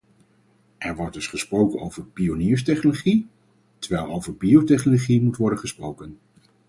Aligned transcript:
Er 0.77 0.95
wordt 0.95 1.13
dus 1.13 1.27
gesproken 1.27 1.79
over 1.79 2.05
pionierstechnologie, 2.05 3.27
terwijl 3.79 4.05
over 4.05 4.35
biotechnologie 4.37 5.21
moet 5.21 5.37
worden 5.37 5.59
gesproken. 5.59 6.17